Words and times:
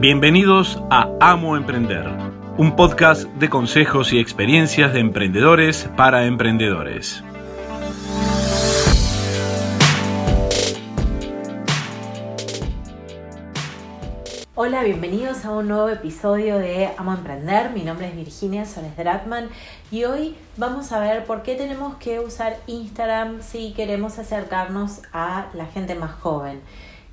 Bienvenidos 0.00 0.82
a 0.88 1.10
Amo 1.20 1.58
Emprender, 1.58 2.06
un 2.56 2.74
podcast 2.74 3.24
de 3.34 3.50
consejos 3.50 4.14
y 4.14 4.18
experiencias 4.18 4.94
de 4.94 5.00
emprendedores 5.00 5.90
para 5.94 6.24
emprendedores. 6.24 7.22
Hola, 14.54 14.82
bienvenidos 14.84 15.44
a 15.44 15.50
un 15.50 15.68
nuevo 15.68 15.90
episodio 15.90 16.56
de 16.58 16.88
Amo 16.96 17.12
Emprender. 17.12 17.70
Mi 17.72 17.82
nombre 17.82 18.08
es 18.08 18.16
Virginia 18.16 18.64
Soles 18.64 18.96
Dratman 18.96 19.50
y 19.90 20.04
hoy 20.04 20.34
vamos 20.56 20.92
a 20.92 21.00
ver 21.00 21.26
por 21.26 21.42
qué 21.42 21.56
tenemos 21.56 21.96
que 21.96 22.20
usar 22.20 22.56
Instagram 22.66 23.42
si 23.42 23.74
queremos 23.74 24.18
acercarnos 24.18 25.02
a 25.12 25.48
la 25.52 25.66
gente 25.66 25.94
más 25.94 26.12
joven. 26.12 26.62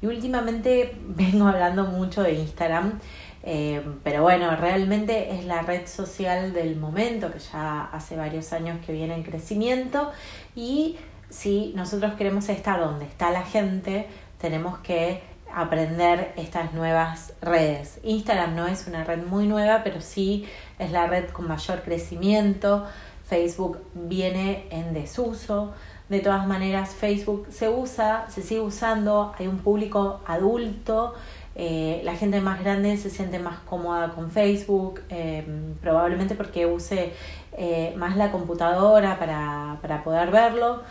Y 0.02 0.08
últimamente 0.08 0.96
vengo 1.08 1.48
hablando 1.48 1.86
mucho 1.86 2.24
de 2.24 2.34
Instagram, 2.34 3.00
eh, 3.44 3.82
pero 4.04 4.24
bueno, 4.24 4.56
realmente 4.56 5.36
es 5.36 5.46
la 5.46 5.62
red 5.62 5.88
social 5.88 6.54
del 6.54 6.76
momento, 6.76 7.32
que 7.32 7.40
ya 7.40 7.86
hace 7.86 8.16
varios 8.16 8.52
años 8.52 8.80
que 8.86 8.92
viene 8.92 9.16
en 9.16 9.24
crecimiento. 9.24 10.12
Y 10.56 10.98
si 11.30 11.74
nosotros 11.76 12.16
queremos 12.16 12.50
estar 12.50 12.80
donde 12.80 13.06
está 13.06 13.32
la 13.32 13.44
gente, 13.44 14.08
tenemos 14.38 14.80
que 14.80 15.22
aprender 15.54 16.34
estas 16.36 16.74
nuevas 16.74 17.34
redes. 17.42 18.00
Instagram 18.04 18.56
no 18.56 18.68
es 18.68 18.88
una 18.88 19.04
red 19.04 19.26
muy 19.26 19.48
nueva, 19.48 19.82
pero 19.84 20.02
sí 20.02 20.46
es 20.78 20.92
la 20.92 21.08
red 21.08 21.30
con 21.30 21.48
mayor 21.48 21.82
crecimiento. 21.82 22.86
Facebook 23.26 23.80
viene 23.94 24.68
en 24.70 24.94
desuso. 24.94 25.74
De 26.10 26.20
todas 26.20 26.48
maneras, 26.48 26.96
Facebook 26.96 27.48
se 27.50 27.70
usa, 27.70 28.26
se 28.30 28.42
sigue 28.42 28.62
usando, 28.62 29.34
hay 29.38 29.48
un 29.48 29.58
público 29.58 30.22
adulto, 30.26 31.14
eh, 31.56 32.02
la 32.06 32.16
gente 32.16 32.40
más 32.40 32.62
grande 32.62 32.96
se 32.98 33.10
siente 33.10 33.40
más 33.40 33.60
cómoda 33.60 34.12
con 34.12 34.32
Facebook, 34.32 35.02
eh, 35.10 35.46
probablemente 35.82 36.36
porque 36.36 36.66
use 36.66 37.14
eh, 37.58 37.94
más 37.98 38.16
la 38.16 38.32
computadora 38.32 39.20
para, 39.20 39.80
para 39.82 40.04
poder 40.04 40.32
verlo, 40.32 40.82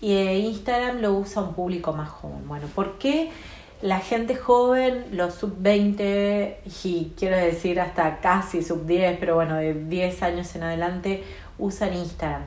y 0.00 0.14
Instagram 0.14 1.00
lo 1.00 1.14
usa 1.14 1.42
un 1.42 1.54
público 1.54 1.92
más 1.92 2.08
joven. 2.08 2.48
Bueno, 2.48 2.66
¿por 2.74 2.98
qué? 2.98 3.30
la 3.82 4.00
gente 4.00 4.36
joven, 4.36 5.04
los 5.12 5.34
sub 5.34 5.56
20 5.58 6.60
y 6.82 7.12
quiero 7.16 7.36
decir 7.36 7.78
hasta 7.80 8.20
casi 8.20 8.62
sub 8.62 8.86
10, 8.86 9.18
pero 9.18 9.34
bueno, 9.34 9.56
de 9.56 9.74
10 9.74 10.22
años 10.22 10.54
en 10.56 10.62
adelante 10.62 11.24
usan 11.58 11.94
Instagram. 11.94 12.42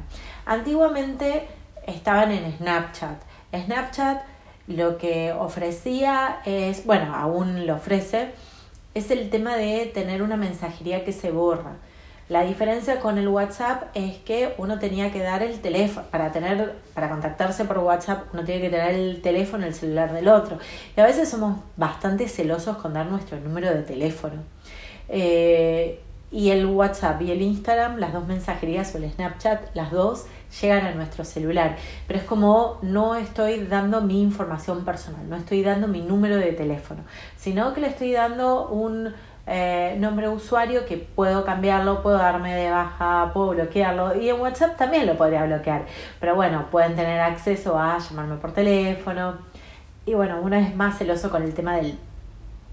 Antiguamente 0.46 1.48
estaban 1.90 2.32
en 2.32 2.58
Snapchat. 2.58 3.22
Snapchat 3.54 4.22
lo 4.68 4.98
que 4.98 5.32
ofrecía 5.34 6.42
es, 6.46 6.86
bueno, 6.86 7.16
aún 7.16 7.66
lo 7.66 7.76
ofrece, 7.76 8.32
es 8.94 9.10
el 9.12 9.30
tema 9.30 9.56
de 9.56 9.88
tener 9.88 10.22
una 10.22 10.38
mensajería 10.38 11.04
que 11.04 11.12
se 11.12 11.32
borra. 11.32 11.78
La 12.30 12.44
diferencia 12.44 13.00
con 13.00 13.18
el 13.18 13.28
WhatsApp 13.28 13.86
es 13.96 14.18
que 14.18 14.54
uno 14.60 14.78
tenía 14.78 15.12
que 15.12 15.20
dar 15.20 15.42
el 15.42 15.62
teléfono, 15.62 16.06
para 16.12 16.32
tener, 16.32 16.76
para 16.94 17.10
contactarse 17.10 17.66
por 17.66 17.80
WhatsApp, 17.80 18.32
uno 18.32 18.44
tiene 18.44 18.62
que 18.62 18.70
tener 18.70 18.94
el 18.94 19.22
teléfono, 19.24 19.66
el 19.66 19.74
celular 19.74 20.14
del 20.14 20.28
otro. 20.28 20.60
Y 20.96 21.02
a 21.02 21.06
veces 21.06 21.28
somos 21.28 21.58
bastante 21.76 22.28
celosos 22.28 22.78
con 22.78 22.94
dar 22.94 23.08
nuestro 23.08 23.40
número 23.40 23.74
de 23.74 23.82
teléfono. 23.82 24.44
Eh, 25.08 26.04
y 26.32 26.52
el 26.52 26.66
WhatsApp 26.66 27.22
y 27.22 27.32
el 27.32 27.42
Instagram, 27.42 27.98
las 27.98 28.14
dos 28.14 28.28
mensajerías 28.28 28.94
o 28.94 28.98
el 29.00 29.12
Snapchat, 29.12 29.76
las 29.76 29.92
dos 29.92 30.26
llegan 30.62 30.86
a 30.86 30.92
nuestro 30.92 31.24
celular. 31.24 31.76
Pero 32.08 32.20
es 32.20 32.26
como 32.26 32.78
no 32.82 33.16
estoy 33.16 33.66
dando 33.66 34.02
mi 34.02 34.22
información 34.22 34.86
personal, 34.86 35.28
no 35.28 35.36
estoy 35.36 35.64
dando 35.64 35.88
mi 35.88 36.02
número 36.02 36.38
de 36.38 36.52
teléfono, 36.52 37.02
sino 37.38 37.74
que 37.74 37.82
le 37.82 37.88
estoy 37.88 38.12
dando 38.12 38.68
un 38.68 39.14
eh, 39.48 39.96
nombre 39.98 40.28
de 40.28 40.34
usuario 40.34 40.86
que 40.86 40.98
puedo 40.98 41.44
cambiarlo, 41.44 42.04
puedo 42.04 42.18
darme 42.18 42.54
de 42.54 42.70
baja, 42.70 43.32
puedo 43.34 43.50
bloquearlo 43.50 44.16
y 44.22 44.30
en 44.30 44.40
WhatsApp 44.40 44.78
también 44.78 45.08
lo 45.08 45.18
podría 45.18 45.46
bloquear. 45.46 45.86
Pero 46.20 46.36
bueno, 46.36 46.68
pueden 46.70 46.96
tener 46.96 47.20
acceso 47.20 47.80
a 47.80 47.98
llamarme 47.98 48.36
por 48.36 48.52
teléfono. 48.52 49.38
Y 50.06 50.14
bueno, 50.14 50.40
uno 50.42 50.56
es 50.56 50.76
más 50.76 50.98
celoso 50.98 51.32
con 51.32 51.44
el 51.44 51.54
tema 51.54 51.76
del, 51.78 51.98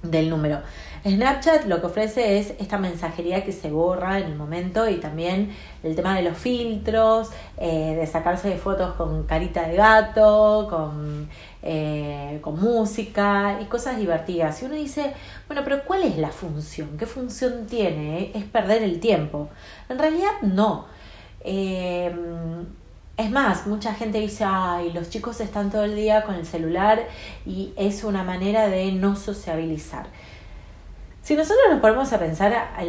del 0.02 0.28
número. 0.28 0.60
Snapchat 1.06 1.66
lo 1.66 1.80
que 1.80 1.86
ofrece 1.86 2.38
es 2.38 2.54
esta 2.58 2.78
mensajería 2.78 3.44
que 3.44 3.52
se 3.52 3.70
borra 3.70 4.18
en 4.18 4.24
el 4.24 4.34
momento 4.36 4.88
y 4.88 4.96
también 4.96 5.54
el 5.84 5.94
tema 5.94 6.16
de 6.16 6.22
los 6.22 6.36
filtros, 6.36 7.30
eh, 7.58 7.94
de 7.98 8.06
sacarse 8.08 8.56
fotos 8.56 8.94
con 8.96 9.22
carita 9.24 9.68
de 9.68 9.76
gato, 9.76 10.66
con, 10.68 11.28
eh, 11.62 12.40
con 12.42 12.60
música 12.60 13.58
y 13.62 13.66
cosas 13.66 13.98
divertidas. 13.98 14.60
Y 14.62 14.64
uno 14.64 14.74
dice, 14.74 15.12
bueno, 15.46 15.62
pero 15.62 15.84
¿cuál 15.84 16.02
es 16.02 16.18
la 16.18 16.30
función? 16.30 16.98
¿Qué 16.98 17.06
función 17.06 17.66
tiene? 17.66 18.32
¿Es 18.34 18.44
perder 18.44 18.82
el 18.82 18.98
tiempo? 18.98 19.48
En 19.88 19.98
realidad 19.98 20.32
no. 20.42 20.86
Eh, 21.40 22.12
es 23.16 23.30
más, 23.30 23.66
mucha 23.66 23.94
gente 23.94 24.18
dice, 24.20 24.44
ay, 24.44 24.92
los 24.92 25.08
chicos 25.08 25.40
están 25.40 25.70
todo 25.70 25.84
el 25.84 25.96
día 25.96 26.24
con 26.24 26.34
el 26.34 26.44
celular 26.44 27.06
y 27.46 27.72
es 27.76 28.04
una 28.04 28.24
manera 28.24 28.68
de 28.68 28.92
no 28.92 29.16
sociabilizar. 29.16 30.08
Si 31.26 31.34
nosotros 31.34 31.64
nos 31.68 31.80
ponemos 31.80 32.12
a 32.12 32.20
pensar 32.20 32.54
a, 32.54 32.84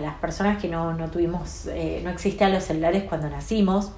las 0.00 0.14
personas 0.14 0.56
que 0.56 0.66
no, 0.66 0.94
no 0.94 1.10
tuvimos, 1.10 1.66
eh, 1.66 2.00
no 2.02 2.08
existían 2.08 2.50
los 2.54 2.64
celulares 2.64 3.02
cuando 3.02 3.28
nacimos, 3.28 3.92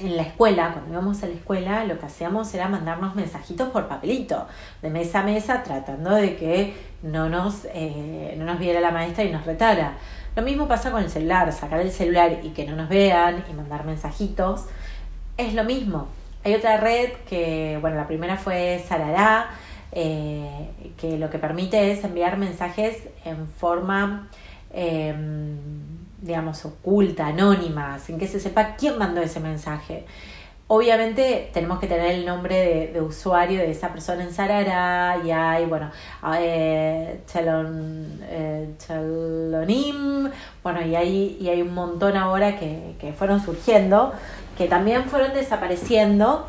en 0.00 0.18
la 0.18 0.22
escuela, 0.24 0.72
cuando 0.74 0.92
íbamos 0.92 1.22
a 1.22 1.28
la 1.28 1.32
escuela, 1.32 1.86
lo 1.86 1.98
que 1.98 2.04
hacíamos 2.04 2.52
era 2.52 2.68
mandarnos 2.68 3.14
mensajitos 3.14 3.70
por 3.70 3.88
papelito, 3.88 4.46
de 4.82 4.90
mesa 4.90 5.20
a 5.20 5.22
mesa, 5.22 5.62
tratando 5.62 6.10
de 6.10 6.36
que 6.36 6.76
no 7.02 7.30
nos, 7.30 7.66
eh, 7.72 8.34
no 8.36 8.44
nos 8.44 8.58
viera 8.58 8.80
la 8.80 8.90
maestra 8.90 9.24
y 9.24 9.32
nos 9.32 9.46
retara. 9.46 9.96
Lo 10.36 10.42
mismo 10.42 10.68
pasa 10.68 10.90
con 10.90 11.02
el 11.02 11.08
celular, 11.08 11.50
sacar 11.54 11.80
el 11.80 11.90
celular 11.90 12.40
y 12.42 12.50
que 12.50 12.66
no 12.66 12.76
nos 12.76 12.90
vean 12.90 13.46
y 13.50 13.54
mandar 13.54 13.86
mensajitos, 13.86 14.66
es 15.38 15.54
lo 15.54 15.64
mismo. 15.64 16.08
Hay 16.44 16.54
otra 16.54 16.76
red 16.76 17.12
que, 17.26 17.78
bueno, 17.80 17.96
la 17.96 18.06
primera 18.06 18.36
fue 18.36 18.84
Sarará, 18.86 19.48
eh, 19.98 20.68
que 20.98 21.16
lo 21.16 21.30
que 21.30 21.38
permite 21.38 21.90
es 21.90 22.04
enviar 22.04 22.36
mensajes 22.36 22.98
en 23.24 23.48
forma, 23.48 24.28
em, 24.70 25.56
digamos, 26.20 26.66
oculta, 26.66 27.28
anónima, 27.28 27.98
sin 27.98 28.18
que 28.18 28.28
se 28.28 28.38
sepa 28.38 28.76
quién 28.76 28.98
mandó 28.98 29.22
ese 29.22 29.40
mensaje. 29.40 30.04
Obviamente 30.68 31.50
tenemos 31.54 31.78
que 31.78 31.86
tener 31.86 32.10
el 32.10 32.26
nombre 32.26 32.90
de, 32.92 33.00
usuario 33.00 33.60
de 33.60 33.70
esa 33.70 33.90
persona 33.90 34.22
en 34.22 34.34
Sarara 34.34 35.16
y 35.24 35.30
hay, 35.30 35.64
bueno, 35.64 35.90
eh, 36.38 37.22
eh, 37.34 38.68
Chalonim, 38.76 40.30
bueno, 40.62 40.86
y 40.86 40.94
hay, 40.94 41.38
y 41.40 41.48
hay 41.48 41.62
un 41.62 41.72
montón 41.72 42.18
ahora 42.18 42.58
que, 42.58 42.96
que 43.00 43.14
fueron 43.14 43.42
surgiendo, 43.42 44.12
que 44.58 44.68
también 44.68 45.04
fueron 45.04 45.32
desapareciendo 45.32 46.46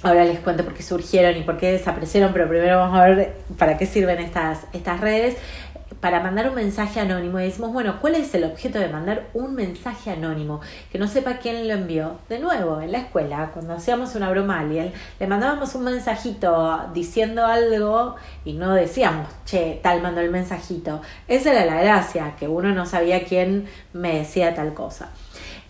Ahora 0.00 0.24
les 0.24 0.38
cuento 0.38 0.64
por 0.64 0.74
qué 0.74 0.84
surgieron 0.84 1.36
y 1.36 1.42
por 1.42 1.56
qué 1.56 1.72
desaparecieron, 1.72 2.32
pero 2.32 2.48
primero 2.48 2.78
vamos 2.78 3.00
a 3.00 3.06
ver 3.06 3.36
para 3.58 3.76
qué 3.76 3.84
sirven 3.84 4.20
estas, 4.20 4.60
estas 4.72 5.00
redes. 5.00 5.36
Para 6.00 6.20
mandar 6.20 6.48
un 6.48 6.54
mensaje 6.54 7.00
anónimo 7.00 7.40
y 7.40 7.44
decimos, 7.44 7.72
bueno, 7.72 7.98
¿cuál 8.00 8.14
es 8.14 8.32
el 8.32 8.44
objeto 8.44 8.78
de 8.78 8.88
mandar 8.88 9.26
un 9.34 9.56
mensaje 9.56 10.12
anónimo? 10.12 10.60
Que 10.92 10.98
no 10.98 11.08
sepa 11.08 11.38
quién 11.38 11.66
lo 11.66 11.74
envió. 11.74 12.18
De 12.28 12.38
nuevo, 12.38 12.80
en 12.80 12.92
la 12.92 12.98
escuela, 12.98 13.50
cuando 13.52 13.74
hacíamos 13.74 14.14
una 14.14 14.30
broma 14.30 14.60
a 14.60 14.62
le 14.62 14.92
mandábamos 15.26 15.74
un 15.74 15.82
mensajito 15.82 16.88
diciendo 16.94 17.44
algo 17.44 18.14
y 18.44 18.52
no 18.52 18.74
decíamos, 18.74 19.26
che, 19.44 19.80
tal 19.82 20.00
mandó 20.00 20.20
el 20.20 20.30
mensajito. 20.30 21.02
Esa 21.26 21.50
era 21.52 21.64
la 21.64 21.80
gracia, 21.82 22.36
que 22.38 22.46
uno 22.46 22.72
no 22.72 22.86
sabía 22.86 23.24
quién 23.24 23.66
me 23.92 24.18
decía 24.18 24.54
tal 24.54 24.74
cosa. 24.74 25.10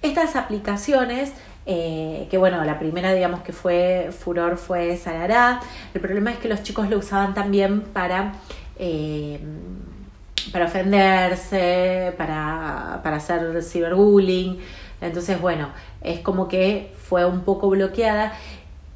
Estas 0.02 0.36
aplicaciones 0.36 1.32
eh, 1.70 2.26
que 2.30 2.38
bueno, 2.38 2.64
la 2.64 2.78
primera 2.78 3.12
digamos 3.12 3.42
que 3.42 3.52
fue 3.52 4.08
furor 4.10 4.56
fue 4.56 4.96
Sarará. 4.96 5.60
El 5.92 6.00
problema 6.00 6.30
es 6.30 6.38
que 6.38 6.48
los 6.48 6.62
chicos 6.62 6.88
lo 6.88 6.96
usaban 6.96 7.34
también 7.34 7.82
para, 7.82 8.32
eh, 8.78 9.38
para 10.50 10.64
ofenderse, 10.64 12.14
para, 12.16 13.00
para 13.02 13.16
hacer 13.16 13.62
ciberbullying. 13.62 14.58
Entonces, 15.02 15.38
bueno, 15.38 15.68
es 16.00 16.20
como 16.20 16.48
que 16.48 16.94
fue 17.06 17.26
un 17.26 17.42
poco 17.42 17.68
bloqueada. 17.68 18.32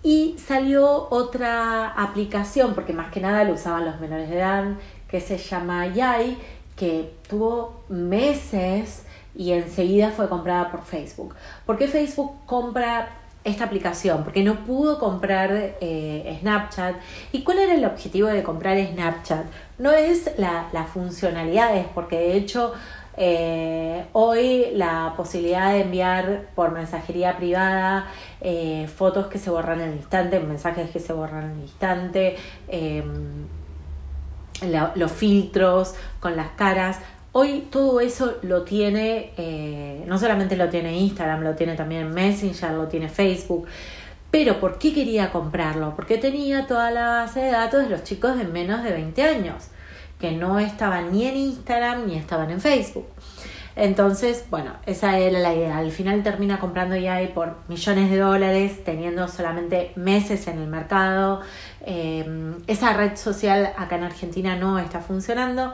Y 0.02 0.36
salió 0.38 1.08
otra 1.10 1.88
aplicación, 1.88 2.74
porque 2.74 2.94
más 2.94 3.12
que 3.12 3.20
nada 3.20 3.44
lo 3.44 3.52
usaban 3.52 3.84
los 3.84 4.00
menores 4.00 4.30
de 4.30 4.38
edad, 4.38 4.64
que 5.08 5.20
se 5.20 5.36
llama 5.36 5.88
Yai, 5.88 6.38
que 6.74 7.12
tuvo 7.28 7.82
meses 7.90 9.04
y 9.34 9.52
enseguida 9.52 10.10
fue 10.10 10.28
comprada 10.28 10.70
por 10.70 10.84
Facebook. 10.84 11.34
¿Por 11.66 11.78
qué 11.78 11.88
Facebook 11.88 12.32
compra 12.46 13.10
esta 13.44 13.64
aplicación? 13.64 14.24
Porque 14.24 14.42
no 14.42 14.64
pudo 14.64 14.98
comprar 14.98 15.76
eh, 15.80 16.38
Snapchat. 16.40 16.96
¿Y 17.32 17.42
cuál 17.42 17.58
era 17.58 17.74
el 17.74 17.84
objetivo 17.84 18.28
de 18.28 18.42
comprar 18.42 18.78
Snapchat? 18.78 19.46
No 19.78 19.90
es 19.90 20.30
la, 20.38 20.68
las 20.72 20.90
funcionalidades, 20.90 21.86
porque 21.94 22.18
de 22.18 22.34
hecho 22.34 22.72
eh, 23.16 24.06
hoy 24.12 24.68
la 24.74 25.12
posibilidad 25.16 25.72
de 25.72 25.82
enviar 25.82 26.46
por 26.54 26.72
mensajería 26.72 27.36
privada 27.36 28.06
eh, 28.40 28.88
fotos 28.94 29.26
que 29.26 29.38
se 29.38 29.50
borran 29.50 29.80
el 29.80 29.96
instante, 29.96 30.40
mensajes 30.40 30.90
que 30.90 30.98
se 30.98 31.12
borran 31.12 31.52
el 31.52 31.60
instante, 31.60 32.36
em, 32.68 33.46
los 34.94 35.12
filtros, 35.12 35.94
con 36.20 36.36
las 36.36 36.50
caras. 36.50 36.98
Hoy 37.34 37.68
todo 37.70 38.00
eso 38.00 38.36
lo 38.42 38.62
tiene, 38.62 39.32
eh, 39.38 40.04
no 40.06 40.18
solamente 40.18 40.54
lo 40.54 40.68
tiene 40.68 40.98
Instagram, 40.98 41.42
lo 41.42 41.54
tiene 41.54 41.74
también 41.76 42.12
Messenger, 42.12 42.72
lo 42.72 42.88
tiene 42.88 43.08
Facebook. 43.08 43.66
Pero 44.30 44.60
¿por 44.60 44.78
qué 44.78 44.92
quería 44.92 45.30
comprarlo? 45.30 45.94
Porque 45.96 46.18
tenía 46.18 46.66
toda 46.66 46.90
la 46.90 47.08
base 47.08 47.40
de 47.40 47.50
datos 47.50 47.84
de 47.84 47.88
los 47.88 48.04
chicos 48.04 48.36
de 48.36 48.44
menos 48.44 48.84
de 48.84 48.92
20 48.92 49.22
años, 49.22 49.64
que 50.20 50.32
no 50.32 50.58
estaban 50.58 51.10
ni 51.10 51.26
en 51.26 51.36
Instagram 51.36 52.06
ni 52.06 52.16
estaban 52.16 52.50
en 52.50 52.60
Facebook. 52.60 53.06
Entonces, 53.76 54.44
bueno, 54.50 54.74
esa 54.84 55.18
era 55.18 55.38
la 55.38 55.54
idea. 55.54 55.78
Al 55.78 55.90
final 55.90 56.22
termina 56.22 56.58
comprando 56.60 56.96
ya 56.96 57.18
por 57.34 57.56
millones 57.68 58.10
de 58.10 58.18
dólares, 58.18 58.84
teniendo 58.84 59.26
solamente 59.28 59.92
meses 59.96 60.46
en 60.48 60.58
el 60.58 60.68
mercado. 60.68 61.40
Eh, 61.80 62.54
esa 62.66 62.92
red 62.92 63.16
social 63.16 63.72
acá 63.78 63.96
en 63.96 64.04
Argentina 64.04 64.56
no 64.56 64.78
está 64.78 65.00
funcionando. 65.00 65.72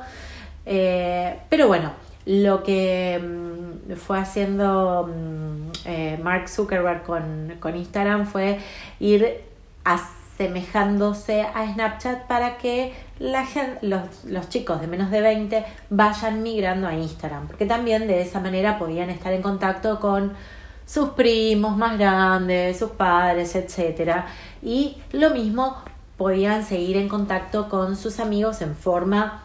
Eh, 0.71 1.41
pero 1.49 1.67
bueno, 1.67 1.93
lo 2.27 2.63
que 2.63 3.19
mm, 3.19 3.95
fue 3.95 4.19
haciendo 4.19 5.09
mm, 5.09 5.71
eh, 5.87 6.21
Mark 6.23 6.47
Zuckerberg 6.51 7.05
con, 7.05 7.75
Instagram 7.75 8.27
fue 8.27 8.59
ir 9.01 9.45
asemejándose 9.83 11.41
a 11.41 11.73
Snapchat 11.73 12.27
para 12.27 12.59
que 12.59 12.93
los, 13.19 14.25
los, 14.25 14.49
chicos 14.51 14.83
de 14.83 14.89
menos 14.89 15.11
de 15.11 15.23
20 15.23 15.65
vayan 15.89 16.43
migrando 16.43 16.87
a 16.87 16.93
Instagram, 16.93 17.47
porque 17.47 17.65
también 17.65 18.07
de 18.07 18.21
esa 18.21 18.39
manera 18.39 18.79
podían 18.79 19.09
estar 19.09 19.33
en 19.33 19.41
contacto 19.41 19.99
con 20.01 20.35
sus 20.85 21.11
primos 21.11 21.79
más 21.79 21.99
grandes, 21.99 22.79
sus 22.79 22.91
padres, 22.91 23.55
etc. 23.57 24.25
Y 24.63 24.99
lo 25.13 25.31
mismo 25.31 25.79
podían 26.19 26.63
seguir 26.63 26.99
en 26.99 27.09
contacto 27.09 27.71
con 27.71 27.97
sus 27.97 28.21
amigos 28.21 28.61
en 28.61 28.75
forma 28.75 29.45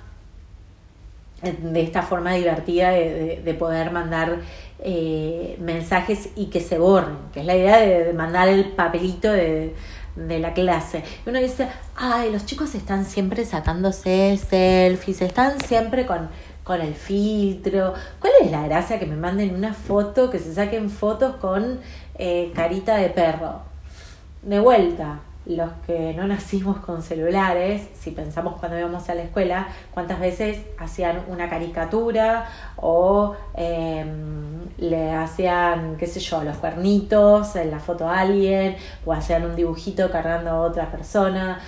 de 1.44 1.81
esta 1.81 2.01
forma 2.01 2.34
divertida 2.34 2.92
de, 2.92 3.56
poder 3.60 3.92
mandar 3.92 4.40
eh, 4.80 5.57
mensajes 5.60 6.30
y 6.36 6.48
que 6.48 6.62
se 6.62 6.78
borren, 6.78 7.18
que 7.34 7.42
es 7.42 7.45
la 7.45 7.56
idea 7.56 7.80
de 7.80 8.13
mandar 8.13 8.48
el 8.48 8.72
papelito 8.72 9.31
de, 9.31 9.74
de 10.16 10.40
la 10.40 10.54
clase. 10.54 11.04
Y 11.25 11.30
uno 11.30 11.40
dice, 11.40 11.68
ay, 11.95 12.31
los 12.31 12.45
chicos 12.45 12.75
están 12.75 13.06
siempre 13.06 13.45
sacándose 13.45 14.38
selfies, 14.38 15.22
están 15.22 15.60
siempre 15.62 16.06
con, 16.06 16.30
con 16.63 16.81
el 16.81 16.94
filtro. 16.94 17.94
¿Cuál 18.19 18.34
es 18.42 18.51
la 18.51 18.63
gracia 18.63 19.00
que 19.00 19.06
me 19.06 19.16
manden 19.16 19.56
una 19.56 19.74
foto, 19.74 20.30
que 20.30 20.40
se 20.40 20.54
saquen 20.54 20.90
fotos 20.90 21.36
con 21.36 21.80
eh, 22.16 22.51
carita 22.56 22.98
de 22.98 23.10
perro? 23.10 23.62
De 24.42 24.60
vuelta, 24.60 25.19
los 25.45 25.72
que 25.86 26.13
no 26.13 26.25
nacimos 26.25 26.78
con 26.78 27.01
celulares, 27.01 27.90
si 27.94 28.12
pensamos 28.12 28.60
cuando 28.60 28.80
íbamos 28.80 29.10
a 29.10 29.16
la 29.16 29.24
escuela, 29.24 29.68
cuántas 29.94 30.19
veces 30.19 30.60
hacían 30.78 31.24
una 31.28 31.50
caricatura 31.50 32.50
o 32.78 33.36
em, 33.56 34.69
le 34.78 35.12
hacían, 35.12 35.98
qué 35.98 36.07
sé 36.07 36.22
yo, 36.22 36.44
los 36.44 36.57
cuernitos 36.57 37.56
en 37.57 37.72
la 37.72 37.80
foto 37.80 38.07
a 38.07 38.22
alguien 38.22 38.78
o 39.06 39.12
hacían 39.12 39.44
un 39.44 39.56
dibujito 39.56 40.10
cargando 40.12 40.51
a 40.51 40.62
otra 40.62 40.90
persona. 40.90 41.60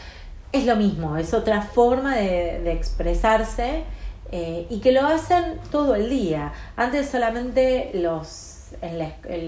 Es 0.53 0.65
lo 0.65 0.77
mismo, 0.77 1.17
es 1.17 1.33
otra 1.33 1.61
forma 1.61 2.15
de, 2.15 2.71
expresarse 2.71 3.83
eh, 4.31 4.67
y 4.69 4.79
que 4.79 4.93
lo 4.93 5.05
hacen 5.05 5.59
todo 5.69 5.95
el 5.95 6.09
día. 6.09 6.53
Antes 6.77 7.09
solamente 7.09 7.91
los, 7.93 8.69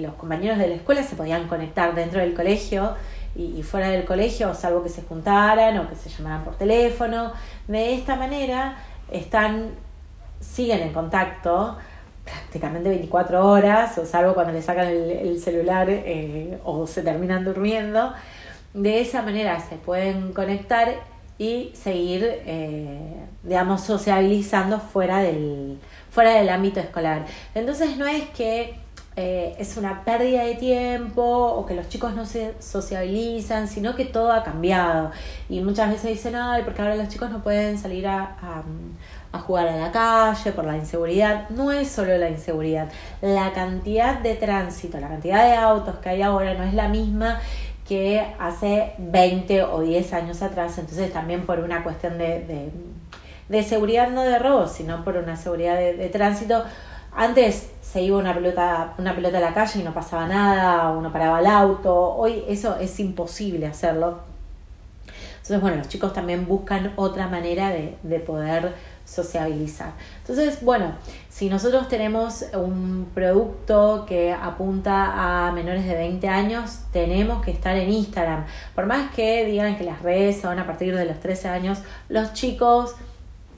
los 0.01 0.13
compañeros 0.15 0.57
de 0.57 0.67
la 0.67 0.75
escuela 0.75 1.03
se 1.03 1.15
podían 1.15 1.47
conectar 1.47 1.95
dentro 1.95 2.19
del 2.19 2.33
colegio 2.33 2.95
y, 3.37 3.61
fuera 3.61 3.89
del 3.89 4.03
colegio, 4.03 4.53
salvo 4.55 4.81
que 4.81 4.89
se 4.89 5.03
juntaran 5.03 5.77
o 5.77 5.87
que 5.87 5.95
se 5.95 6.09
llamaran 6.09 6.43
por 6.43 6.55
teléfono. 6.55 7.33
De 7.67 7.93
esta 7.93 8.15
manera 8.15 8.77
están, 9.11 9.71
siguen 10.39 10.81
en 10.81 10.93
contacto 10.93 11.77
prácticamente 12.23 12.89
24 12.89 13.45
horas, 13.45 13.97
o 13.99 14.05
salvo 14.05 14.33
cuando 14.33 14.51
le 14.53 14.61
sacan 14.61 14.87
el, 14.87 15.39
celular 15.39 15.87
eh, 15.89 16.57
o 16.63 16.87
se 16.87 17.03
terminan 17.03 17.45
durmiendo. 17.45 18.11
De 18.73 19.01
esa 19.01 19.21
manera 19.21 19.59
se 19.59 19.75
pueden 19.75 20.33
conectar 20.33 20.95
y 21.37 21.71
seguir, 21.73 22.23
eh, 22.45 23.23
digamos, 23.43 23.81
sociabilizando 23.81 24.79
fuera 24.79 25.19
del, 25.19 25.79
fuera 26.09 26.31
del 26.31 26.49
ámbito 26.49 26.79
escolar. 26.79 27.25
Entonces 27.53 27.97
no 27.97 28.07
es 28.07 28.27
que 28.29 28.86
eh, 29.19 29.55
es 29.57 29.77
una 29.77 30.03
pérdida 30.03 30.43
de 30.43 30.53
tiempo 30.53 31.23
o 31.23 31.65
que 31.65 31.73
los 31.73 31.89
chicos 31.89 32.13
no 32.13 32.23
se 32.23 32.53
sociabilizan, 32.59 33.67
sino 33.67 33.95
que 33.95 34.05
todo 34.05 34.31
ha 34.31 34.43
cambiado. 34.43 35.09
Y 35.49 35.59
muchas 35.61 35.89
veces 35.89 36.11
dicen, 36.11 36.35
ay, 36.35 36.61
porque 36.63 36.83
ahora 36.83 36.95
los 36.95 37.07
chicos 37.07 37.31
no 37.31 37.41
pueden 37.41 37.79
salir 37.79 38.05
a, 38.07 38.37
a, 39.31 39.39
jugar 39.39 39.69
a 39.69 39.75
la 39.75 39.91
calle 39.91 40.51
por 40.51 40.65
la 40.65 40.77
inseguridad. 40.77 41.49
No 41.49 41.71
es 41.71 41.87
solo 41.87 42.15
la 42.15 42.29
inseguridad, 42.29 42.89
la 43.21 43.53
cantidad 43.53 44.19
de 44.19 44.35
tránsito, 44.35 44.99
la 44.99 45.07
cantidad 45.07 45.43
de 45.43 45.55
autos 45.55 45.95
que 45.97 46.09
hay 46.09 46.21
ahora 46.21 46.53
no 46.53 46.63
es 46.63 46.75
la 46.75 46.87
misma 46.87 47.39
que 47.87 48.23
hace 48.37 48.93
20 48.99 49.63
o 49.63 49.81
10 49.81 50.13
años 50.13 50.43
atrás. 50.43 50.77
Entonces 50.77 51.11
también 51.11 51.47
por 51.47 51.59
una 51.61 51.83
cuestión 51.83 52.19
de, 52.19 52.71
de, 53.49 53.63
seguridad, 53.63 54.11
no 54.11 54.21
de 54.21 54.37
robo, 54.37 54.67
sino 54.67 55.03
por 55.03 55.17
una 55.17 55.37
seguridad 55.37 55.75
de, 55.75 55.95
de 55.95 56.09
tránsito. 56.09 56.63
Antes 57.15 57.71
se 57.91 58.01
iba 58.01 58.17
una 58.17 58.33
pelota, 58.33 58.93
una 58.97 59.15
pelota 59.15 59.37
a 59.37 59.41
la 59.41 59.53
calle 59.53 59.79
y 59.79 59.83
no 59.83 59.93
pasaba 59.93 60.27
nada, 60.27 60.89
uno 60.91 61.11
paraba 61.11 61.39
el 61.39 61.47
auto. 61.47 61.95
Hoy 62.15 62.43
eso 62.47 62.77
es 62.77 62.99
imposible 62.99 63.65
hacerlo. 63.65 64.19
Entonces, 65.37 65.61
bueno, 65.61 65.77
los 65.77 65.87
chicos 65.87 66.11
también 66.11 66.45
buscan 66.45 66.91
otra 66.97 67.27
manera 67.27 67.69
de, 67.69 67.97
de 68.03 68.19
poder 68.19 68.73
sociabilizar. 69.05 69.93
Entonces, 70.19 70.61
bueno, 70.61 70.95
si 71.29 71.49
nosotros 71.49 71.87
tenemos 71.87 72.43
un 72.53 73.09
producto 73.15 74.05
que 74.05 74.33
apunta 74.33 75.47
a 75.47 75.51
menores 75.53 75.85
de 75.85 75.93
20 75.93 76.27
años, 76.27 76.79
tenemos 76.91 77.41
que 77.41 77.51
estar 77.51 77.77
en 77.77 77.89
Instagram. 77.89 78.45
Por 78.75 78.85
más 78.85 79.11
que 79.15 79.45
digan 79.45 79.77
que 79.77 79.85
las 79.85 80.01
redes 80.01 80.41
son 80.41 80.59
a 80.59 80.65
partir 80.65 80.93
de 80.93 81.05
los 81.05 81.21
13 81.21 81.47
años, 81.47 81.79
los 82.09 82.33
chicos 82.33 82.95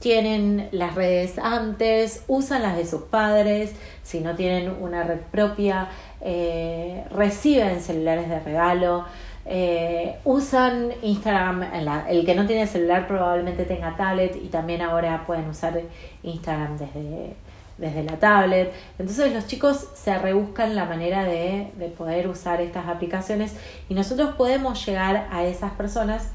tienen 0.00 0.68
las 0.72 0.94
redes 0.94 1.38
antes, 1.38 2.24
usan 2.26 2.62
las 2.62 2.76
de 2.76 2.86
sus 2.86 3.02
padres, 3.02 3.74
si 4.02 4.20
no 4.20 4.34
tienen 4.34 4.74
una 4.80 5.04
red 5.04 5.20
propia, 5.30 5.88
eh, 6.22 7.04
reciben 7.10 7.80
celulares 7.80 8.28
de 8.28 8.40
regalo, 8.40 9.04
eh, 9.44 10.16
usan 10.24 10.90
Instagram, 11.02 11.62
el 12.08 12.24
que 12.24 12.34
no 12.34 12.46
tiene 12.46 12.66
celular 12.66 13.06
probablemente 13.06 13.64
tenga 13.64 13.96
tablet 13.96 14.36
y 14.36 14.48
también 14.48 14.80
ahora 14.80 15.24
pueden 15.26 15.48
usar 15.48 15.78
Instagram 16.22 16.78
desde, 16.78 17.34
desde 17.76 18.02
la 18.02 18.16
tablet. 18.18 18.72
Entonces 18.98 19.34
los 19.34 19.46
chicos 19.46 19.88
se 19.94 20.18
rebuscan 20.18 20.74
la 20.74 20.86
manera 20.86 21.24
de, 21.24 21.72
de 21.76 21.88
poder 21.88 22.26
usar 22.26 22.62
estas 22.62 22.88
aplicaciones 22.88 23.54
y 23.90 23.94
nosotros 23.94 24.34
podemos 24.36 24.84
llegar 24.86 25.28
a 25.30 25.44
esas 25.44 25.72
personas 25.72 26.30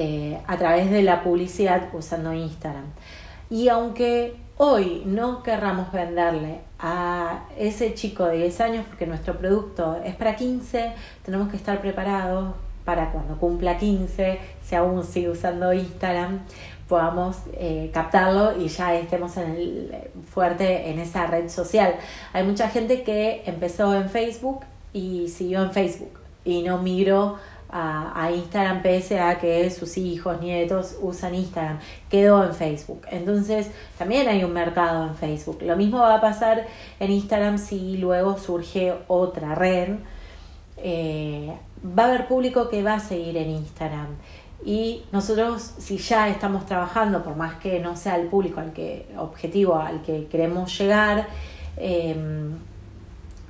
eh, 0.00 0.38
a 0.46 0.56
través 0.56 0.92
de 0.92 1.02
la 1.02 1.24
publicidad 1.24 1.88
usando 1.92 2.32
Instagram. 2.32 2.84
Y 3.50 3.68
aunque 3.68 4.36
hoy 4.56 5.02
no 5.04 5.42
querramos 5.42 5.90
venderle 5.90 6.60
a 6.78 7.46
ese 7.58 7.94
chico 7.94 8.26
de 8.26 8.36
10 8.36 8.60
años, 8.60 8.86
porque 8.86 9.06
nuestro 9.06 9.36
producto 9.36 10.00
es 10.04 10.14
para 10.14 10.36
15, 10.36 10.92
tenemos 11.24 11.48
que 11.48 11.56
estar 11.56 11.80
preparados 11.80 12.54
para 12.84 13.10
cuando 13.10 13.38
cumpla 13.38 13.76
15, 13.76 14.38
si 14.62 14.76
aún 14.76 15.02
sigue 15.02 15.30
usando 15.30 15.72
Instagram, 15.72 16.42
podamos 16.88 17.38
eh, 17.54 17.90
captarlo 17.92 18.56
y 18.56 18.68
ya 18.68 18.94
estemos 18.94 19.36
en 19.36 19.50
el, 19.50 19.96
fuerte 20.32 20.90
en 20.90 21.00
esa 21.00 21.26
red 21.26 21.48
social. 21.48 21.96
Hay 22.32 22.44
mucha 22.44 22.68
gente 22.68 23.02
que 23.02 23.42
empezó 23.46 23.96
en 23.96 24.08
Facebook 24.08 24.60
y 24.92 25.26
siguió 25.26 25.64
en 25.64 25.72
Facebook 25.72 26.20
y 26.44 26.62
no 26.62 26.80
migró 26.80 27.38
a, 27.70 28.30
Instagram 28.34 28.82
pese 28.82 29.18
a 29.20 29.38
que 29.38 29.70
sus 29.70 29.98
hijos, 29.98 30.40
nietos 30.40 30.96
usan 31.00 31.34
Instagram, 31.34 31.78
quedó 32.08 32.44
en 32.44 32.54
Facebook. 32.54 33.02
Entonces 33.10 33.70
también 33.98 34.28
hay 34.28 34.44
un 34.44 34.52
mercado 34.52 35.06
en 35.06 35.14
Facebook. 35.14 35.58
Lo 35.62 35.76
mismo 35.76 35.98
va 35.98 36.16
a 36.16 36.20
pasar 36.20 36.66
en 36.98 37.10
Instagram 37.10 37.58
si 37.58 37.98
luego 37.98 38.38
surge 38.38 38.94
otra 39.06 39.54
red. 39.54 39.96
Eh, 40.78 41.52
va 41.98 42.04
a 42.04 42.06
haber 42.06 42.26
público 42.26 42.68
que 42.68 42.82
va 42.82 42.94
a 42.94 43.00
seguir 43.00 43.36
en 43.36 43.50
Instagram. 43.50 44.08
Y 44.64 45.02
nosotros, 45.12 45.74
si 45.78 45.98
ya 45.98 46.28
estamos 46.28 46.66
trabajando, 46.66 47.22
por 47.22 47.36
más 47.36 47.56
que 47.56 47.78
no 47.78 47.96
sea 47.96 48.16
el 48.16 48.26
público 48.26 48.60
al 48.60 48.72
que, 48.72 49.06
objetivo 49.16 49.76
al 49.76 50.02
que 50.02 50.26
queremos 50.26 50.76
llegar, 50.76 51.28
eh, 51.76 52.16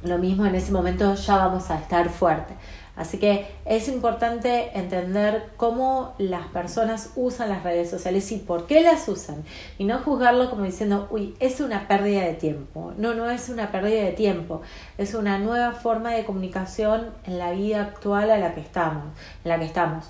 lo 0.03 0.19
mismo 0.19 0.45
en 0.47 0.55
ese 0.55 0.71
momento 0.71 1.15
ya 1.15 1.37
vamos 1.37 1.71
a 1.71 1.79
estar 1.79 2.09
fuerte. 2.11 2.55
Así 2.99 3.19
que 3.19 3.47
es 3.65 3.87
importante 3.87 4.77
entender 4.77 5.51
cómo 5.57 6.15
las 6.19 6.49
personas 6.49 7.13
usan 7.15 7.49
las 7.49 7.63
redes 7.63 7.89
sociales 7.89 8.31
y 8.33 8.39
por 8.39 8.67
qué 8.67 8.81
las 8.81 9.09
usan. 9.09 9.45
Y 9.79 9.85
no 9.85 10.01
juzgarlo 10.01 10.51
como 10.51 10.65
diciendo, 10.65 11.07
uy, 11.13 11.37
es 11.39 11.61
una 11.61 11.87
pérdida 11.87 12.23
de 12.23 12.35
tiempo. 12.35 12.93
No, 12.97 13.15
no 13.15 13.31
es 13.31 13.49
una 13.51 13.71
pérdida 13.71 14.03
de 14.03 14.11
tiempo. 14.13 14.63
Es 14.99 15.15
una 15.15 15.39
nueva 15.39 15.73
forma 15.73 16.11
de 16.11 16.25
comunicación 16.25 17.11
en 17.25 17.39
la 17.39 17.53
vida 17.53 17.83
actual 17.83 18.33
a 18.33 18.39
la 18.39 18.55
que 18.55 18.63
estamos. 18.63 19.05
En 19.45 19.51
la 19.51 19.61
que 19.61 19.67
estamos. 19.67 20.07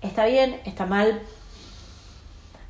Está 0.00 0.26
bien, 0.26 0.60
está 0.64 0.84
mal. 0.84 1.22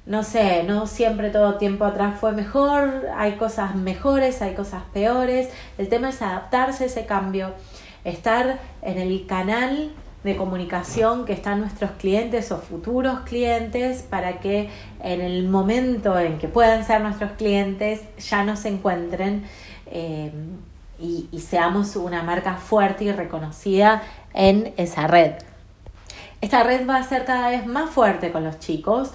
no 0.05 0.23
sé, 0.23 0.65
no 0.65 0.87
siempre 0.87 1.31
todo 1.31 1.57
tiempo 1.57 1.85
atrás 1.87 2.19
fue 2.21 2.33
mejor, 2.33 3.07
hay 3.17 3.37
cosas 3.37 3.75
mejores, 3.75 4.43
hay 4.43 4.55
cosas 4.55 4.83
peores. 4.93 5.49
El 5.79 5.89
tema 5.89 6.11
es 6.11 6.21
adaptarse 6.21 6.85
a 6.85 6.87
ese 6.89 7.07
cambio, 7.07 7.55
estar 8.05 8.61
en 8.83 8.99
el 8.99 9.27
canal 9.27 9.93
de 10.25 10.37
comunicación 10.37 11.25
que 11.25 11.33
están 11.33 11.61
nuestros 11.61 11.93
clientes 11.93 12.53
o 12.53 12.59
futuros 12.59 13.21
clientes 13.21 14.03
para 14.03 14.39
que 14.39 14.71
en 15.03 15.21
el 15.21 15.49
momento 15.49 16.19
en 16.19 16.39
que 16.39 16.49
puedan 16.49 16.85
ser 16.85 17.01
nuestros 17.01 17.33
clientes 17.33 18.01
ya 18.19 18.45
nos 18.45 18.65
encuentren 18.65 19.45
eh, 19.87 20.31
y, 21.01 21.41
seamos 21.41 21.97
una 21.97 22.23
marca 22.23 22.55
fuerte 22.55 23.05
y 23.05 23.13
reconocida 23.13 24.03
en 24.35 24.73
esa 24.77 25.09
red. 25.09 25.33
Esta 26.41 26.63
red 26.63 26.89
va 26.89 26.97
a 26.97 27.03
ser 27.03 27.25
cada 27.25 27.51
vez 27.51 27.67
más 27.67 27.91
fuerte 27.91 28.31
con 28.31 28.45
los 28.45 28.61
chicos 28.61 29.11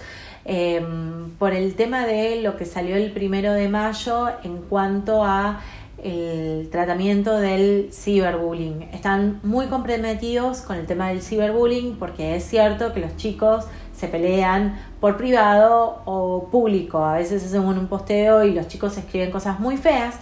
Em, 0.49 1.31
por 1.31 1.53
el 1.53 1.75
tema 1.75 2.05
de 2.05 2.41
lo 2.41 2.55
que 2.55 2.63
salió 2.63 2.95
el 2.95 3.11
primero 3.11 3.51
de 3.51 3.67
mayo 3.67 4.29
en 4.45 4.59
cuanto 4.61 5.21
a 5.21 5.59
el 6.03 6.69
tratamiento 6.69 7.37
del 7.37 7.89
ciberbullying. 7.91 8.83
Están 8.93 9.39
muy 9.43 9.67
comprometidos 9.67 10.61
con 10.61 10.77
el 10.77 10.85
tema 10.85 11.09
del 11.09 11.21
ciberbullying 11.21 11.95
porque 11.97 12.35
es 12.35 12.43
cierto 12.43 12.93
que 12.93 12.99
los 12.99 13.15
chicos 13.17 13.65
se 13.93 14.07
pelean 14.07 14.79
por 14.99 15.17
privado 15.17 16.01
o 16.05 16.49
público. 16.51 17.03
A 17.03 17.17
veces 17.17 17.43
hacen 17.43 17.61
un 17.61 17.87
posteo 17.87 18.43
y 18.43 18.53
los 18.53 18.67
chicos 18.67 18.97
escriben 18.97 19.31
cosas 19.31 19.59
muy 19.59 19.77
feas 19.77 20.15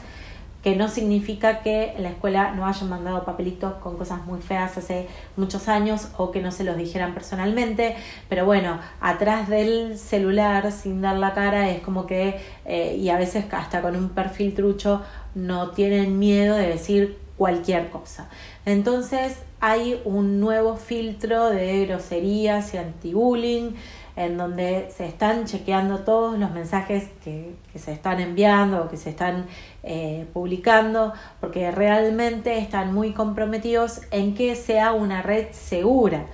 que 0.66 0.76
no 0.76 0.88
significa 0.88 1.60
que 1.60 1.92
en 1.96 2.02
la 2.02 2.10
escuela 2.10 2.56
no 2.56 2.66
hayan 2.66 2.90
mandado 2.90 3.24
papelitos 3.24 3.76
con 3.76 3.98
cosas 3.98 4.26
muy 4.26 4.42
feas 4.42 4.76
hace 4.76 5.06
muchos 5.38 5.68
años 5.68 6.08
o 6.18 6.32
que 6.32 6.42
no 6.42 6.52
se 6.52 6.64
los 6.64 6.76
dijeran 6.76 7.14
personalmente, 7.14 7.96
pero 8.30 8.48
bueno, 8.48 8.80
atrás 9.00 9.48
del 9.48 9.96
celular 9.96 10.72
sin 10.72 11.02
dar 11.04 11.18
la 11.18 11.36
cara 11.36 11.70
es 11.70 11.82
como 11.82 12.08
que, 12.08 12.42
eh, 12.66 12.98
y 13.00 13.10
a 13.10 13.18
veces 13.20 13.46
hasta 13.52 13.84
con 13.84 13.96
un 13.96 14.10
perfil 14.10 14.56
trucho, 14.56 15.04
no 15.36 15.70
tienen 15.70 16.18
miedo 16.18 16.56
de 16.56 16.66
decir 16.70 17.20
cualquier 17.38 17.92
cosa. 17.92 18.28
Entonces 18.66 19.44
hay 19.60 20.02
un 20.04 20.40
nuevo 20.40 20.78
filtro 20.78 21.52
de 21.52 21.86
groserías 21.86 22.74
y 22.74 22.78
anti-bullying 22.78 23.74
en 24.16 24.38
donde 24.38 24.90
se 24.96 25.06
están 25.06 25.46
chequeando 25.46 26.00
todos 26.00 26.38
los 26.40 26.52
mensajes 26.52 27.10
que, 27.24 27.56
se 27.76 27.92
están 27.92 28.20
enviando 28.20 28.84
o 28.84 28.90
que 28.90 28.98
se 28.98 29.10
están 29.10 29.46
eh, 29.84 30.26
publicando, 30.34 31.14
porque 31.42 31.72
realmente 31.72 32.58
están 32.58 32.94
muy 32.94 33.12
comprometidos 33.12 34.02
en 34.12 34.34
que 34.34 34.56
sea 34.56 34.94
una 34.94 35.22
red 35.22 35.48
segura. 35.52 36.26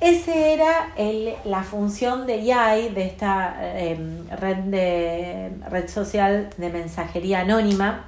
Esa 0.00 0.34
era 0.34 0.92
la 1.44 1.62
función 1.62 2.26
de 2.26 2.44
YAI, 2.44 2.90
de 2.90 3.06
esta 3.06 3.56
em, 3.78 4.28
red, 4.28 4.56
de, 4.64 5.50
red 5.70 5.88
social 5.88 6.50
de 6.56 6.68
mensajería 6.68 7.40
anónima, 7.40 8.04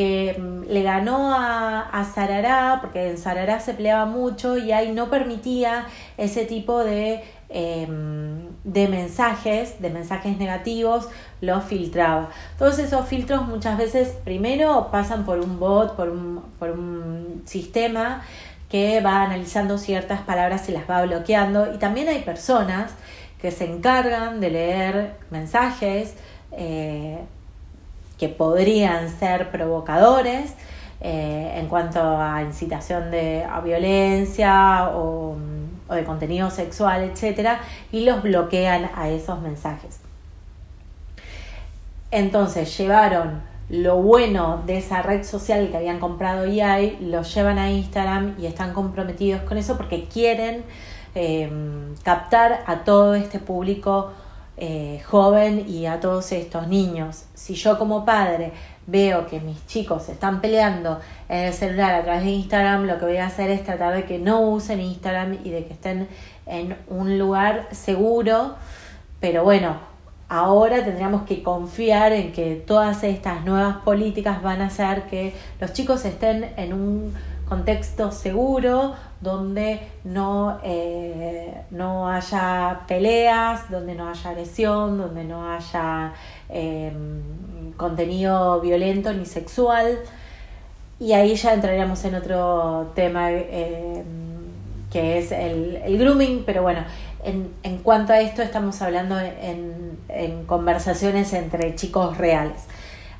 que 0.00 0.36
mm, 0.38 0.72
le 0.72 0.82
ganó 0.82 1.34
a, 1.34 1.80
a 1.80 2.04
Sarará, 2.04 2.78
porque 2.80 3.10
en 3.10 3.18
Sarará 3.18 3.60
se 3.60 3.74
peleaba 3.74 4.06
mucho 4.06 4.56
y 4.56 4.72
ahí 4.72 4.92
no 4.92 5.10
permitía 5.10 5.86
ese 6.16 6.44
tipo 6.44 6.78
de 6.84 7.22
Em, 7.52 8.48
de 8.62 8.86
mensajes, 8.86 9.82
de 9.82 9.90
mensajes 9.90 10.38
negativos, 10.38 11.08
los 11.40 11.64
filtraba. 11.64 12.30
Todos 12.56 12.78
esos 12.78 13.08
filtros 13.08 13.44
muchas 13.48 13.76
veces 13.76 14.10
primero 14.22 14.88
pasan 14.92 15.24
por 15.24 15.40
un 15.40 15.58
bot, 15.58 15.96
por 15.96 16.10
un, 16.10 16.44
por 16.60 16.70
un 16.70 17.42
sistema 17.46 18.22
que 18.68 19.00
va 19.00 19.22
analizando 19.24 19.78
ciertas 19.78 20.20
palabras 20.20 20.68
y 20.68 20.72
las 20.72 20.88
va 20.88 21.02
bloqueando. 21.02 21.74
Y 21.74 21.78
también 21.78 22.08
hay 22.08 22.20
personas 22.20 22.92
que 23.42 23.50
se 23.50 23.64
encargan 23.64 24.38
de 24.38 24.50
leer 24.50 25.14
mensajes 25.30 26.14
eh, 26.52 27.18
que 28.20 28.28
podrían 28.28 29.08
ser 29.08 29.50
provocadores 29.50 30.52
eh, 31.00 31.54
en 31.56 31.66
cuanto 31.68 32.00
a 32.00 32.42
incitación 32.42 33.10
de, 33.10 33.42
a 33.42 33.60
violencia 33.60 34.90
o 34.94 35.36
de 35.88 36.04
contenido 36.04 36.50
sexual, 36.50 37.02
etcétera, 37.02 37.60
y 37.90 38.04
los 38.04 38.22
bloquean 38.22 38.90
a 38.94 39.08
esos 39.08 39.40
mensajes. 39.40 39.98
Entonces 42.10 42.76
llevaron 42.76 43.40
lo 43.70 43.96
bueno 43.96 44.62
de 44.66 44.78
esa 44.78 45.00
red 45.00 45.24
social 45.24 45.68
que 45.70 45.76
habían 45.76 46.00
comprado 46.00 46.44
EA, 46.44 46.78
lo 47.00 47.22
llevan 47.22 47.58
a 47.58 47.70
Instagram 47.70 48.34
y 48.38 48.46
están 48.46 48.74
comprometidos 48.74 49.42
con 49.42 49.58
eso 49.58 49.76
porque 49.76 50.06
quieren 50.06 50.64
em, 51.14 51.94
captar 52.02 52.64
a 52.66 52.84
todo 52.84 53.14
este 53.14 53.38
público 53.38 54.10
eh, 54.56 55.02
joven 55.06 55.64
y 55.68 55.86
a 55.86 56.00
todos 56.00 56.32
estos 56.32 56.68
niños. 56.68 57.24
Si 57.34 57.54
yo 57.54 57.78
como 57.78 58.04
padre 58.04 58.52
veo 58.86 59.26
que 59.26 59.40
mis 59.40 59.66
chicos 59.66 60.08
están 60.08 60.40
peleando 60.40 61.00
en 61.28 61.46
el 61.46 61.54
celular 61.54 61.94
a 61.94 62.02
través 62.02 62.24
de 62.24 62.30
Instagram, 62.30 62.84
lo 62.84 62.98
que 62.98 63.06
voy 63.06 63.16
a 63.16 63.26
hacer 63.26 63.50
es 63.50 63.64
tratar 63.64 63.94
de 63.94 64.04
que 64.04 64.18
no 64.18 64.40
usen 64.40 64.80
Instagram 64.80 65.38
y 65.44 65.50
de 65.50 65.64
que 65.64 65.72
estén 65.72 66.08
en 66.46 66.76
un 66.88 67.18
lugar 67.18 67.68
seguro. 67.70 68.56
Pero 69.20 69.44
bueno, 69.44 69.76
ahora 70.28 70.84
tendríamos 70.84 71.22
que 71.22 71.42
confiar 71.42 72.12
en 72.12 72.32
que 72.32 72.54
todas 72.54 73.02
estas 73.04 73.44
nuevas 73.44 73.78
políticas 73.78 74.42
van 74.42 74.62
a 74.62 74.66
hacer 74.66 75.04
que 75.04 75.34
los 75.60 75.72
chicos 75.72 76.04
estén 76.04 76.52
en 76.56 76.72
un 76.72 77.14
contexto 77.50 78.12
seguro, 78.12 78.94
donde 79.20 79.80
no, 80.04 80.60
eh, 80.62 81.62
no 81.72 82.08
haya 82.08 82.82
peleas, 82.86 83.68
donde 83.68 83.96
no 83.96 84.08
haya 84.08 84.30
agresión, 84.30 84.96
donde 84.96 85.24
no 85.24 85.52
haya 85.52 86.12
em, 86.48 87.72
contenido 87.76 88.60
violento 88.60 89.12
ni 89.12 89.26
sexual. 89.26 89.98
Y 91.00 91.12
ahí 91.12 91.34
ya 91.34 91.52
entraríamos 91.52 92.04
en 92.04 92.14
otro 92.14 92.92
tema 92.94 93.32
em, 93.32 94.04
que 94.92 95.18
es 95.18 95.32
el, 95.32 95.98
grooming, 95.98 96.44
pero 96.46 96.62
bueno, 96.62 96.84
en, 97.24 97.52
en, 97.64 97.78
cuanto 97.78 98.12
a 98.12 98.20
esto 98.20 98.42
estamos 98.42 98.80
hablando 98.80 99.18
en, 99.18 99.98
en 100.08 100.44
conversaciones 100.46 101.32
entre 101.32 101.74
chicos 101.74 102.16
reales. 102.16 102.62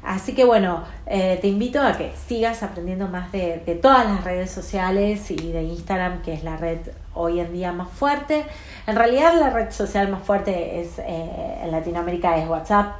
Así 0.02 0.34
que 0.34 0.44
bueno, 0.44 0.82
eh, 1.06 1.38
te 1.42 1.48
invito 1.48 1.80
a 1.80 1.96
que 1.96 2.12
sigas 2.16 2.62
aprendiendo 2.62 3.06
más 3.08 3.30
de, 3.32 3.78
todas 3.82 4.06
las 4.06 4.24
redes 4.24 4.50
sociales 4.50 5.30
y 5.30 5.52
de 5.52 5.62
Instagram, 5.62 6.22
que 6.22 6.32
es 6.32 6.42
la 6.42 6.56
red 6.56 6.78
hoy 7.14 7.40
en 7.40 7.52
día 7.52 7.72
más 7.72 7.90
fuerte. 7.90 8.46
En 8.86 8.96
realidad 8.96 9.38
la 9.38 9.50
red 9.50 9.70
social 9.70 10.08
más 10.08 10.22
fuerte 10.22 10.80
es 10.80 10.98
eh, 10.98 11.58
en 11.62 11.70
Latinoamérica 11.70 12.38
es 12.38 12.48
WhatsApp, 12.48 12.94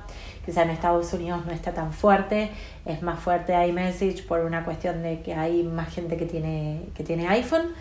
quizá 0.44 0.62
en 0.62 0.70
Estados 0.70 1.10
Unidos 1.14 1.40
no 1.46 1.52
está 1.52 1.72
tan 1.72 1.92
fuerte, 1.92 2.50
es 2.84 3.00
más 3.02 3.18
fuerte 3.18 3.54
iMessage 3.66 4.26
por 4.26 4.40
una 4.40 4.64
cuestión 4.64 5.02
de 5.02 5.22
que 5.22 5.34
hay 5.34 5.62
más 5.62 5.88
gente 5.94 6.18
que 6.18 6.26
tiene, 6.26 6.82
que 6.94 7.02
tiene 7.02 7.28
iPhone. 7.28 7.74